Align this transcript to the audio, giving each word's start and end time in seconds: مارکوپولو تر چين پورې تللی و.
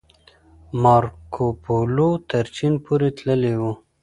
مارکوپولو 0.83 2.09
تر 2.29 2.45
چين 2.55 2.73
پورې 2.85 3.09
تللی 3.17 3.55
و. 3.59 3.63